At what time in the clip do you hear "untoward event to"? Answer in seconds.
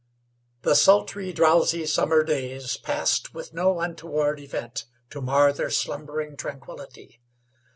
3.79-5.21